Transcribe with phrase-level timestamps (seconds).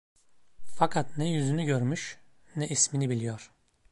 [0.75, 2.17] Fakat ne yüzünü görmüş,
[2.55, 3.51] ne ismini biliyor.